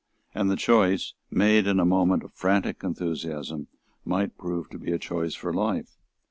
[0.33, 3.67] And the choice, made in a moment of frantic enthusiasm,
[4.03, 5.99] might prove to be a choice for life.